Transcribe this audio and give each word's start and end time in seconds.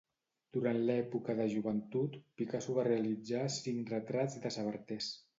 Durant 0.55 0.77
l'època 0.89 1.33
de 1.39 1.43
joventut, 1.55 2.17
Picasso 2.41 2.75
va 2.77 2.85
realitzar 2.87 3.43
cinc 3.57 3.93
retrats 3.95 4.39
de 4.47 4.53
Sabartés. 4.57 5.11